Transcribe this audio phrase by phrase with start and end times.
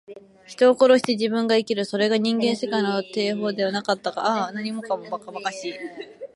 [0.47, 1.85] 人を殺して自分が生きる。
[1.85, 4.21] それが人間世界の定法ではなかったか。
[4.25, 5.73] ああ、何もかも、ばかばかしい。